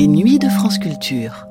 [0.00, 1.46] Les nuits de France Culture.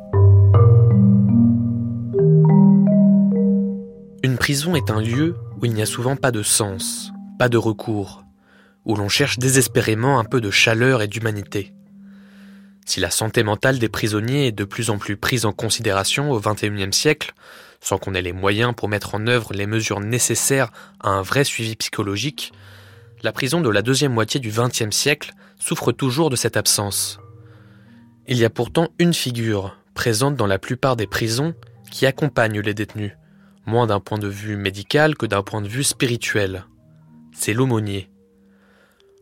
[4.24, 7.58] Une prison est un lieu où il n'y a souvent pas de sens, pas de
[7.58, 8.24] recours,
[8.86, 11.74] où l'on cherche désespérément un peu de chaleur et d'humanité.
[12.88, 16.40] Si la santé mentale des prisonniers est de plus en plus prise en considération au
[16.40, 17.34] XXIe siècle,
[17.82, 20.72] sans qu'on ait les moyens pour mettre en œuvre les mesures nécessaires
[21.02, 22.52] à un vrai suivi psychologique,
[23.22, 27.20] la prison de la deuxième moitié du XXe siècle souffre toujours de cette absence.
[28.32, 31.56] Il y a pourtant une figure, présente dans la plupart des prisons,
[31.90, 33.14] qui accompagne les détenus,
[33.66, 36.68] moins d'un point de vue médical que d'un point de vue spirituel.
[37.34, 38.12] C'est l'aumônier.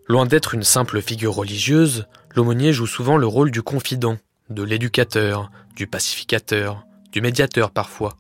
[0.10, 4.18] Loin d'être une simple figure religieuse, l'aumônier joue souvent le rôle du confident,
[4.50, 8.18] de l'éducateur, du pacificateur, du médiateur parfois,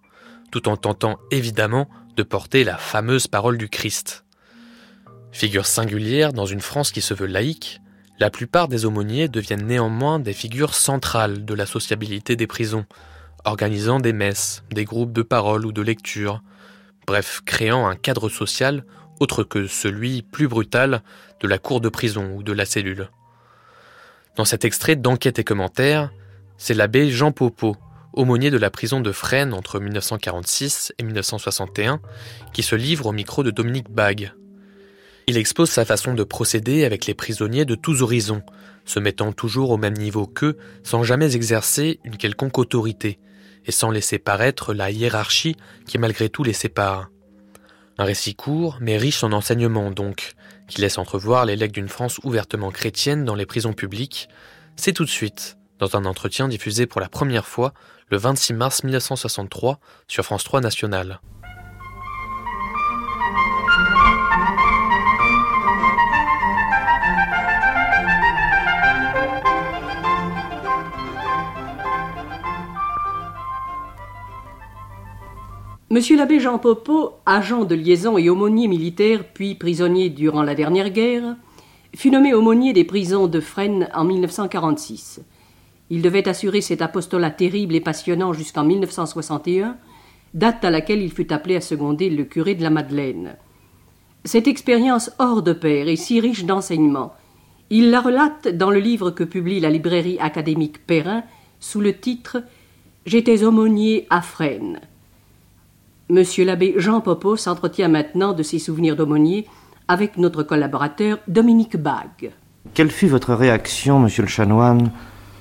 [0.51, 4.23] tout en tentant évidemment de porter la fameuse parole du Christ.
[5.33, 7.81] Figure singulière dans une France qui se veut laïque,
[8.19, 12.85] la plupart des aumôniers deviennent néanmoins des figures centrales de la sociabilité des prisons,
[13.45, 16.41] organisant des messes, des groupes de parole ou de lecture,
[17.05, 18.83] bref, créant un cadre social
[19.19, 21.01] autre que celui plus brutal
[21.39, 23.09] de la cour de prison ou de la cellule.
[24.35, 26.11] Dans cet extrait d'enquête et commentaires,
[26.57, 27.75] c'est l'abbé Jean Popeau,
[28.13, 31.99] aumônier de la prison de Fresnes entre 1946 et 1961,
[32.53, 34.33] qui se livre au micro de Dominique Bague,
[35.29, 38.43] il expose sa façon de procéder avec les prisonniers de tous horizons,
[38.85, 43.19] se mettant toujours au même niveau qu'eux, sans jamais exercer une quelconque autorité,
[43.65, 47.09] et sans laisser paraître la hiérarchie qui malgré tout les sépare.
[47.97, 50.33] Un récit court, mais riche en enseignements donc,
[50.69, 54.29] qui laisse entrevoir les legs d'une France ouvertement chrétienne dans les prisons publiques,
[54.77, 57.73] c'est tout de suite, dans un entretien diffusé pour la première fois
[58.09, 61.19] le 26 mars 1963 sur France 3 National.
[75.97, 80.91] Monsieur l'abbé Jean Popeau, agent de liaison et aumônier militaire, puis prisonnier durant la dernière
[80.91, 81.35] guerre,
[81.95, 85.21] fut nommé aumônier des prisons de Fresnes en 1946.
[85.89, 89.75] Il devait assurer cet apostolat terrible et passionnant jusqu'en 1961,
[90.35, 93.35] date à laquelle il fut appelé à seconder le curé de la Madeleine.
[94.23, 97.13] Cette expérience hors de pair est si riche d'enseignements.
[97.71, 101.23] Il la relate dans le livre que publie la librairie académique Perrin
[101.59, 102.43] sous le titre
[103.07, 104.79] J'étais aumônier à Fresnes.
[106.09, 109.45] Monsieur l'abbé Jean Popeau s'entretient maintenant de ses souvenirs d'aumônier
[109.89, 112.31] avec notre collaborateur Dominique Bague.
[112.73, 114.91] Quelle fut votre réaction, monsieur le chanoine,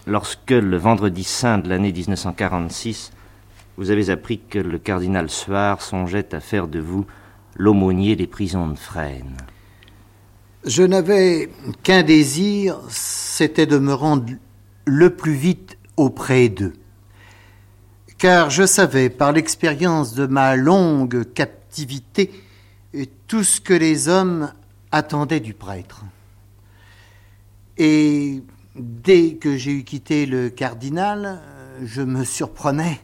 [0.09, 3.13] lorsque, le vendredi saint de l'année 1946,
[3.77, 7.07] vous avez appris que le cardinal Suard songeait à faire de vous
[7.55, 9.37] l'aumônier des prisons de Fresnes?
[10.65, 11.49] Je n'avais
[11.85, 14.33] qu'un désir, c'était de me rendre
[14.85, 16.73] le plus vite auprès d'eux
[18.27, 22.33] car je savais par l'expérience de ma longue captivité
[23.29, 24.53] tout ce que les hommes
[24.91, 26.03] attendaient du prêtre.
[27.79, 28.43] Et
[28.75, 31.41] dès que j'ai eu quitté le cardinal,
[31.85, 33.01] je me surprenais,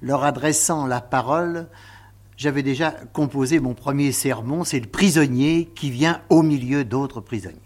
[0.00, 1.66] leur adressant la parole,
[2.36, 7.58] j'avais déjà composé mon premier sermon, c'est le prisonnier qui vient au milieu d'autres prisonniers.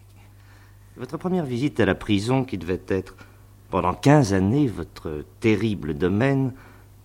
[0.96, 3.16] Votre première visite à la prison, qui devait être
[3.68, 6.54] pendant quinze années, votre terrible domaine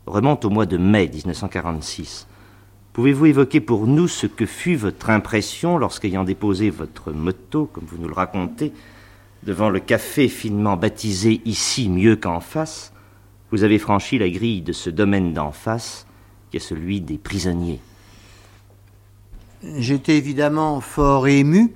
[0.05, 2.27] remonte au mois de mai 1946.
[2.93, 7.97] Pouvez-vous évoquer pour nous ce que fut votre impression lorsqu'ayant déposé votre moto, comme vous
[7.97, 8.71] nous le racontez,
[9.43, 12.93] devant le café finement baptisé ici mieux qu'en face,
[13.52, 16.07] vous avez franchi la grille de ce domaine d'en face,
[16.49, 17.79] qui est celui des prisonniers
[19.78, 21.73] J'étais évidemment fort ému.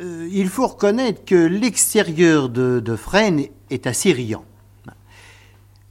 [0.00, 4.44] Euh, il faut reconnaître que l'extérieur de, de Fresnes est assez riant.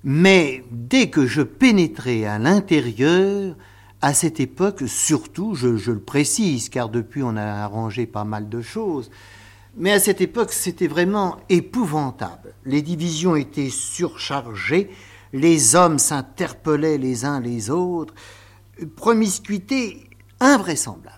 [0.07, 3.55] Mais dès que je pénétrais à l'intérieur,
[4.01, 8.61] à cette époque, surtout, je, le précise, car depuis on a arrangé pas mal de
[8.61, 9.09] choses,
[9.75, 12.53] mais à cette époque, c'était vraiment épouvantable.
[12.65, 14.91] Les divisions étaient surchargées,
[15.33, 18.13] les hommes s'interpellaient les uns les autres,
[18.95, 20.07] promiscuité
[20.39, 21.15] invraisemblable.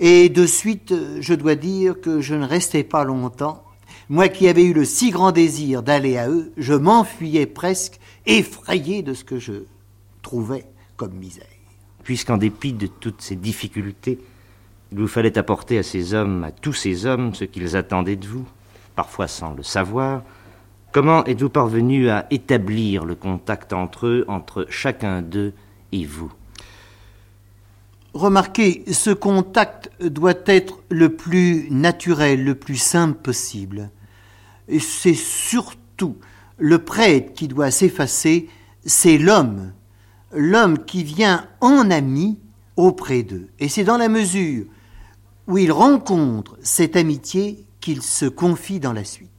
[0.00, 3.62] Et de suite, je dois dire que je ne restais pas longtemps.
[4.08, 9.02] Moi qui avais eu le si grand désir d'aller à eux, je m'enfuyais presque, effrayé
[9.02, 9.64] de ce que je
[10.22, 10.64] trouvais
[10.96, 11.44] comme misère.
[12.04, 14.20] Puisqu'en dépit de toutes ces difficultés,
[14.92, 18.28] il vous fallait apporter à ces hommes, à tous ces hommes, ce qu'ils attendaient de
[18.28, 18.46] vous,
[18.94, 20.22] parfois sans le savoir,
[20.92, 25.52] comment êtes-vous parvenu à établir le contact entre eux, entre chacun d'eux
[25.90, 26.32] et vous?
[28.14, 33.90] Remarquez, ce contact doit être le plus naturel, le plus simple possible.
[34.68, 36.16] Et c'est surtout
[36.58, 38.48] le prêtre qui doit s'effacer,
[38.84, 39.72] c'est l'homme,
[40.32, 42.38] l'homme qui vient en ami
[42.76, 43.48] auprès d'eux.
[43.58, 44.66] Et c'est dans la mesure
[45.46, 49.30] où il rencontre cette amitié qu'il se confie dans la suite.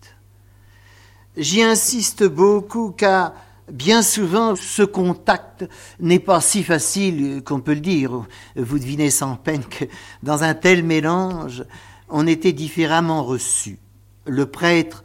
[1.36, 3.34] J'y insiste beaucoup car
[3.72, 5.68] Bien souvent, ce contact
[6.00, 8.26] n'est pas si facile qu'on peut le dire.
[8.56, 9.84] Vous devinez sans peine que
[10.24, 11.66] dans un tel mélange,
[12.08, 13.78] on était différemment reçu.
[14.26, 15.04] Le prêtre,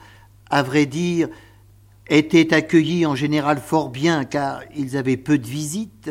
[0.52, 1.28] à vrai dire,
[2.08, 6.10] était accueilli en général fort bien car ils avaient peu de visites,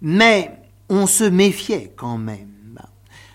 [0.00, 0.52] mais
[0.88, 2.78] on se méfiait quand même.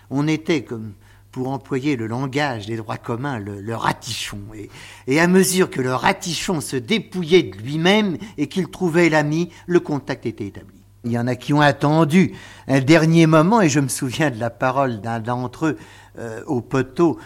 [0.08, 0.94] On était comme
[1.30, 4.40] pour employer le langage des droits communs, le, ratichon.
[4.54, 4.68] Et,
[5.06, 9.78] et, à mesure que le ratichon se dépouillait de lui-même et qu'il trouvait l'ami, le
[9.78, 10.79] contact était établi.
[11.04, 12.32] Il y en a qui ont attendu
[12.68, 15.78] un dernier moment, et je me souviens de la parole d'un d'entre eux
[16.18, 17.18] euh, au poteau.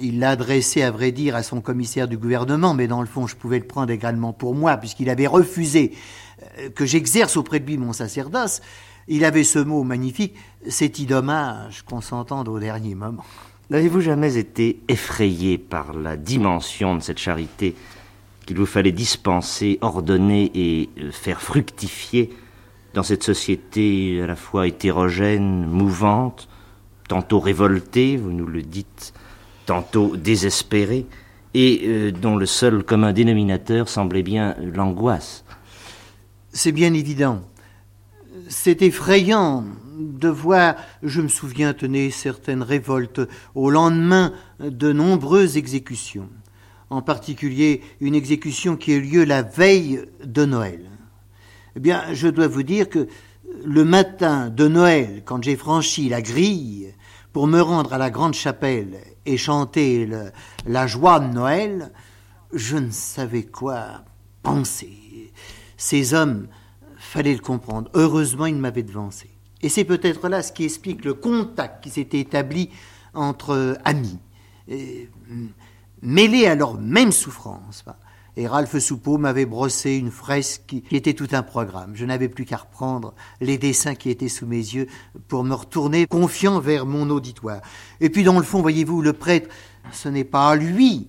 [0.00, 3.28] Il l'a adressé, à vrai dire, à son commissaire du gouvernement, mais dans le fond,
[3.28, 5.92] je pouvais le prendre également pour moi, puisqu'il avait refusé
[6.58, 8.62] euh, que j'exerce auprès de lui mon sacerdoce.
[9.06, 10.34] Il avait ce mot magnifique,
[10.68, 13.24] c'est dommage qu'on s'entende au dernier moment.
[13.70, 17.76] N'avez-vous jamais été effrayé par la dimension de cette charité
[18.44, 22.30] qu'il vous fallait dispenser, ordonner et euh, faire fructifier
[22.94, 26.48] dans cette société à la fois hétérogène, mouvante,
[27.08, 29.12] tantôt révoltée, vous nous le dites,
[29.66, 31.06] tantôt désespérée,
[31.54, 35.44] et euh, dont le seul commun dénominateur semblait bien l'angoisse.
[36.52, 37.42] C'est bien évident.
[38.48, 39.64] C'est effrayant
[39.98, 43.20] de voir, je me souviens, tenez, certaines révoltes
[43.54, 46.28] au lendemain de nombreuses exécutions,
[46.90, 50.93] en particulier une exécution qui a eu lieu la veille de Noël.
[51.76, 53.08] Eh bien, je dois vous dire que
[53.64, 56.92] le matin de Noël, quand j'ai franchi la grille
[57.32, 60.08] pour me rendre à la grande chapelle et chanter
[60.66, 61.92] la joie de Noël,
[62.52, 64.04] je ne savais quoi
[64.42, 65.32] penser.
[65.76, 66.46] Ces hommes
[67.04, 67.90] Fallait le comprendre.
[67.94, 69.30] Heureusement, il m'avait devancé.
[69.62, 72.70] Et c'est peut-être là ce qui explique le contact qui s'était établi
[73.12, 74.18] entre amis,
[74.66, 75.46] mm,
[76.02, 77.84] mêlés à leur même souffrance.
[78.36, 81.94] Et Ralph Soupeau m'avait brossé une fresque qui, était tout un programme.
[81.94, 84.88] Je n'avais plus qu'à reprendre les dessins qui étaient sous mes yeux
[85.28, 87.60] pour me retourner confiant vers mon auditoire.
[88.00, 89.48] Et puis dans le fond, voyez-vous, le prêtre,
[89.92, 91.08] ce n'est pas lui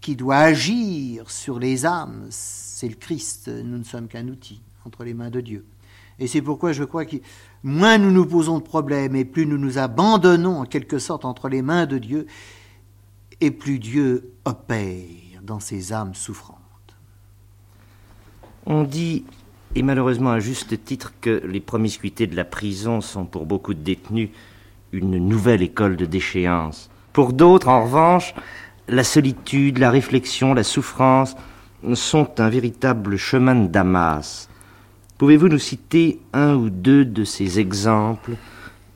[0.00, 5.04] qui doit agir sur les âmes, c'est le Christ, nous ne sommes qu'un outil entre
[5.04, 5.64] les mains de Dieu.
[6.18, 7.16] Et c'est pourquoi je crois que
[7.62, 11.48] moins nous nous posons de problèmes et plus nous nous abandonnons en quelque sorte entre
[11.48, 12.26] les mains de Dieu,
[13.40, 16.58] et plus Dieu opère dans ces âmes souffrantes.
[18.66, 19.24] On dit,
[19.74, 23.80] et malheureusement à juste titre, que les promiscuités de la prison sont pour beaucoup de
[23.80, 24.30] détenus
[24.92, 26.90] une nouvelle école de déchéance.
[27.12, 28.34] Pour d'autres, en revanche,
[28.88, 31.36] la solitude, la réflexion, la souffrance,
[31.94, 34.48] sont un véritable chemin de Damas.
[35.18, 38.32] Pouvez-vous nous citer un ou deux de ces exemples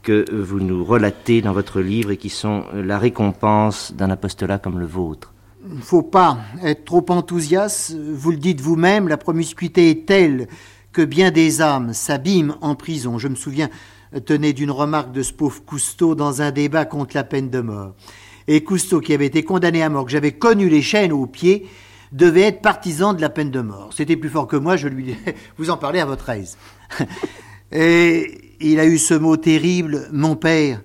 [0.02, 4.78] que vous nous relatez dans votre livre et qui sont la récompense d'un apostolat comme
[4.78, 5.32] le vôtre?
[5.68, 7.94] Il ne faut pas être trop enthousiaste.
[7.94, 10.48] Vous le dites vous-même, la promiscuité est telle
[10.92, 13.18] que bien des âmes s'abîment en prison.
[13.18, 13.68] Je me souviens,
[14.24, 17.94] tenez, d'une remarque de ce pauvre Cousteau dans un débat contre la peine de mort.
[18.48, 21.68] Et Cousteau, qui avait été condamné à mort, que j'avais connu les chaînes aux pieds,
[22.12, 23.92] devait être partisan de la peine de mort.
[23.94, 25.14] C'était plus fort que moi, je lui
[25.58, 26.56] vous en parlez à votre aise.
[27.72, 30.80] Et il a eu ce mot terrible, mon père,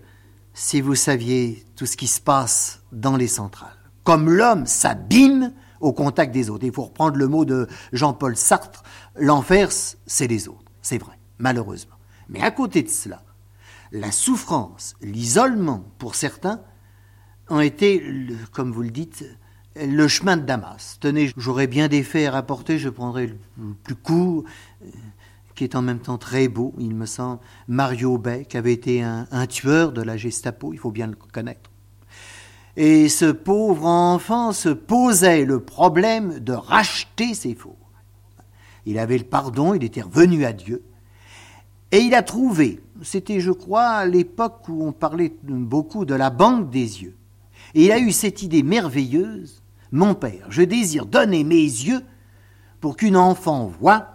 [0.53, 3.84] si vous saviez tout ce qui se passe dans les centrales.
[4.05, 6.65] Comme l'homme s'abîme au contact des autres.
[6.65, 8.83] Il faut reprendre le mot de Jean-Paul Sartre,
[9.15, 9.69] l'enfer,
[10.05, 10.71] c'est les autres.
[10.81, 11.95] C'est vrai, malheureusement.
[12.29, 13.23] Mais à côté de cela,
[13.91, 16.61] la souffrance, l'isolement, pour certains,
[17.49, 18.03] ont été,
[18.51, 19.25] comme vous le dites,
[19.75, 20.97] le chemin de Damas.
[20.99, 24.43] Tenez, j'aurais bien des faits à rapporter, je prendrai le plus court,
[24.83, 24.87] euh,
[25.53, 27.39] qui est en même temps très beau, il me semble.
[27.67, 31.69] Mario Beck avait été un, tueur de la Gestapo, il faut bien le connaître.
[32.77, 37.77] Et ce pauvre enfant se posait le problème de racheter ses faux.
[38.85, 40.83] Il avait le pardon, il était revenu à Dieu.
[41.91, 46.69] Et il a trouvé, c'était je crois l'époque où on parlait beaucoup de la banque
[46.69, 47.15] des yeux.
[47.73, 52.03] Et il a eu cette idée merveilleuse, mon père, je désire donner mes yeux
[52.81, 54.07] pour qu'une enfant voie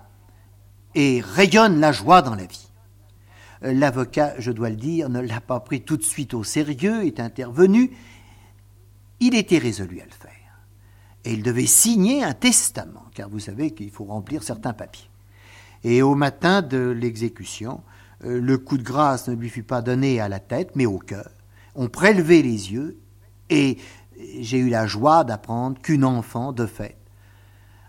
[0.94, 2.68] et rayonne la joie dans la vie.
[3.62, 7.20] L'avocat, je dois le dire, ne l'a pas pris tout de suite au sérieux, est
[7.20, 7.90] intervenu.
[9.20, 10.30] Il était résolu à le faire.
[11.24, 15.10] Et il devait signer un testament, car vous savez qu'il faut remplir certains papiers.
[15.84, 17.82] Et au matin de l'exécution,
[18.24, 20.98] euh, le coup de grâce ne lui fut pas donné à la tête, mais au
[20.98, 21.30] cœur.
[21.74, 22.98] On prélevait les yeux,
[23.50, 23.78] et
[24.40, 26.96] j'ai eu la joie d'apprendre qu'une enfant, de fait,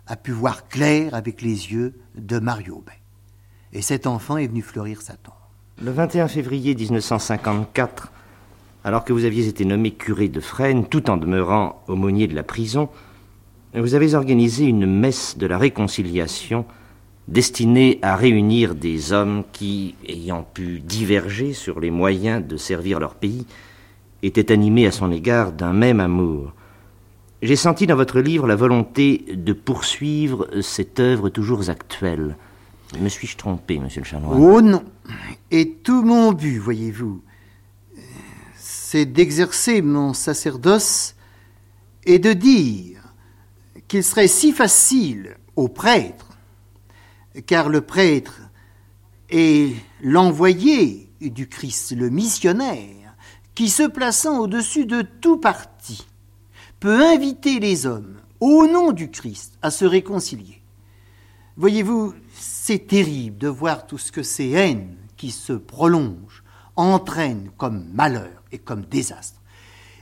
[0.08, 3.00] a pu voir clair avec les yeux de Mario Bay.
[3.74, 5.34] Et cet enfant est venu fleurir sa tombe.
[5.82, 8.12] Le 21 février 1954,
[8.84, 12.44] alors que vous aviez été nommé curé de Fresnes, tout en demeurant aumônier de la
[12.44, 12.90] prison,
[13.74, 16.66] vous avez organisé une messe de la réconciliation
[17.28, 23.16] destinée à réunir des hommes qui, ayant pu diverger sur les moyens de servir leur
[23.16, 23.46] pays,
[24.24, 26.54] étaient animés à son égard d'un même amour.
[27.42, 32.36] J'ai senti dans votre livre la volonté de poursuivre cette œuvre toujours actuelle.
[33.00, 34.40] Me suis-je trompé, monsieur le chanoine?
[34.40, 34.84] Oh non
[35.50, 37.22] Et tout mon but, voyez-vous,
[38.92, 41.16] c'est d'exercer mon sacerdoce
[42.04, 43.02] et de dire
[43.88, 46.28] qu'il serait si facile au prêtre,
[47.46, 48.42] car le prêtre
[49.30, 53.16] est l'envoyé du Christ, le missionnaire,
[53.56, 56.06] qui se plaçant au-dessus de tout parti,
[56.82, 60.62] peut inviter les hommes, au nom du Christ, à se réconcilier.
[61.56, 66.44] Voyez-vous, c'est terrible de voir tout ce que ces haines qui se prolongent
[66.82, 69.40] entraînent comme malheur et comme désastre.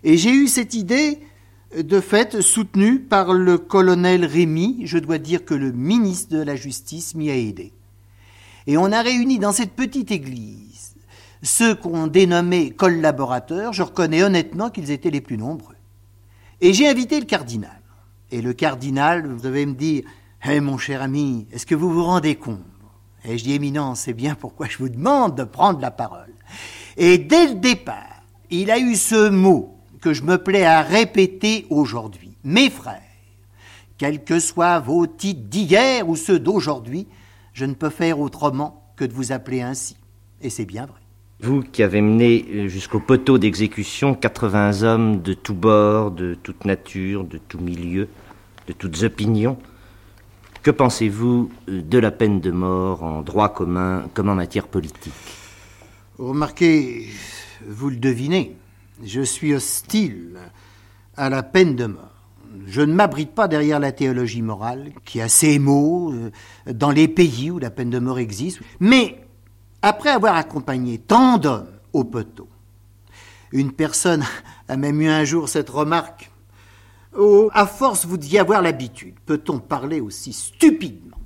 [0.03, 1.19] Et j'ai eu cette idée,
[1.77, 6.55] de fait, soutenue par le colonel Rémy, je dois dire que le ministre de la
[6.55, 7.73] Justice m'y a aidé.
[8.67, 10.69] Et on a réuni dans cette petite église
[11.41, 15.75] ceux qu'on dénommait collaborateurs, je reconnais honnêtement qu'ils étaient les plus nombreux.
[16.61, 17.81] Et j'ai invité le cardinal.
[18.31, 20.03] Et le cardinal, vous devez me dire,
[20.45, 22.59] eh mon cher ami, est-ce que vous vous rendez compte
[23.25, 26.33] Et je dis, éminent, c'est bien pourquoi je vous demande de prendre la parole.
[26.97, 31.67] Et dès le départ, il a eu ce mot que je me plais à répéter
[31.69, 32.33] aujourd'hui.
[32.43, 33.01] Mes frères,
[33.97, 37.07] quels que soient vos titres d'hier ou ceux d'aujourd'hui,
[37.53, 39.97] je ne peux faire autrement que de vous appeler ainsi.
[40.41, 40.99] Et c'est bien vrai.
[41.41, 47.23] Vous qui avez mené jusqu'au poteau d'exécution 80 hommes de tous bords, de toute nature,
[47.23, 48.09] de tout milieu,
[48.67, 49.57] de toutes opinions,
[50.63, 55.13] que pensez-vous euh, de la peine de mort en droit commun comme en matière politique?
[56.17, 57.07] Remarquez,
[57.67, 58.55] vous le devinez,
[59.03, 60.37] je suis hostile
[61.15, 62.09] à la peine de mort.
[62.65, 66.31] Je ne m'abrite pas derrière la théologie morale, qui a ses mots euh,
[66.71, 68.59] dans les pays où la peine de mort existe.
[68.79, 69.21] Mais,
[69.81, 72.47] après avoir accompagné tant d'hommes au poteau,
[73.51, 74.25] une personne
[74.67, 76.28] a même eu un jour cette remarque
[77.17, 79.15] Oh, à force, vous y avoir l'habitude.
[79.25, 81.17] Peut-on parler aussi stupidement?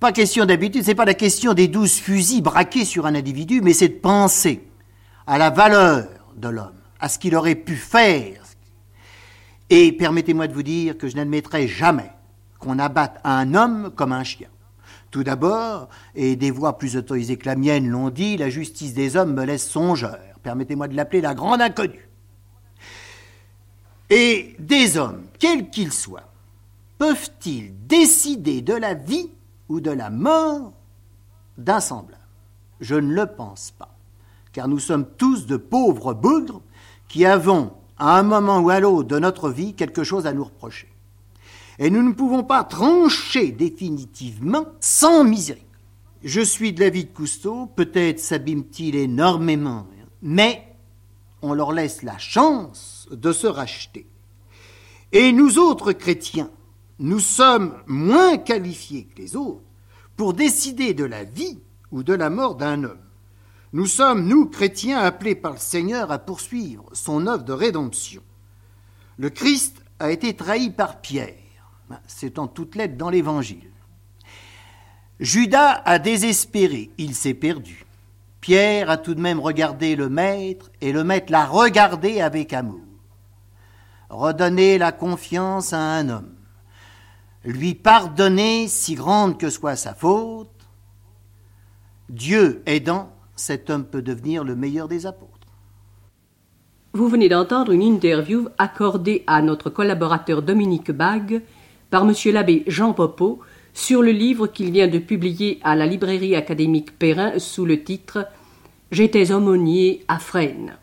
[0.00, 3.72] Pas question d'habitude, c'est pas la question des douze fusils braqués sur un individu, mais
[3.72, 4.62] c'est de penser
[5.26, 8.42] à la valeur de l'homme, à ce qu'il aurait pu faire.
[9.70, 12.10] Et permettez-moi de vous dire que je n'admettrai jamais
[12.58, 14.48] qu'on abatte un homme comme un chien.
[15.10, 19.16] Tout d'abord, et des voix plus autorisées que la mienne l'ont dit, la justice des
[19.16, 20.18] hommes me laisse songeur.
[20.42, 22.08] Permettez-moi de l'appeler la grande inconnue.
[24.10, 26.32] Et des hommes, quels qu'ils soient,
[26.98, 29.30] peuvent-ils décider de la vie
[29.68, 30.72] ou de la mort
[31.58, 32.22] d'un semblable?
[32.80, 33.96] Je ne le pense pas,
[34.52, 36.62] car nous sommes tous de pauvres bougres
[37.08, 40.44] qui avons, à un moment ou à l'autre de notre vie, quelque chose à nous
[40.44, 40.88] reprocher.
[41.78, 45.66] Et nous ne pouvons pas trancher définitivement sans miséricorde.
[46.22, 49.86] Je suis de l'avis de Cousteau, peut-être s'abîme-t-il énormément,
[50.22, 50.74] mais
[51.42, 54.06] on leur laisse la chance de se racheter.
[55.12, 56.50] Et nous autres chrétiens,
[56.98, 59.62] nous sommes moins qualifiés que les autres
[60.16, 61.58] pour décider de la vie
[61.92, 62.98] ou de la mort d'un homme.
[63.72, 68.22] Nous sommes, nous, chrétiens, appelés par le Seigneur à poursuivre son œuvre de rédemption.
[69.18, 71.34] Le Christ a été trahi par Pierre.
[72.06, 73.70] C'est en toutes lettres dans l'Évangile.
[75.20, 77.84] Judas a désespéré, il s'est perdu.
[78.40, 82.85] Pierre a tout de même regardé le Maître et le Maître l'a regardé avec amour
[84.08, 86.34] redonner la confiance à un homme,
[87.44, 90.48] lui pardonner si grande que soit sa faute,
[92.08, 95.32] Dieu aidant, cet homme peut devenir le meilleur des apôtres.
[96.92, 101.42] Vous venez d'entendre une interview accordée à notre collaborateur Dominique Bag
[101.90, 102.14] par M.
[102.32, 103.40] l'abbé Jean Popeau
[103.74, 108.26] sur le livre qu'il vient de publier à la librairie académique Perrin sous le titre
[108.90, 110.78] J'étais aumônier à Fresnes.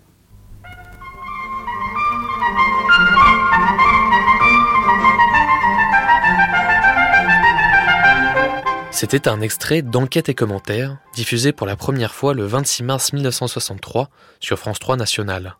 [8.93, 14.11] C'était un extrait d'Enquête et commentaires, diffusé pour la première fois le 26 mars 1963
[14.39, 15.55] sur France 3 National.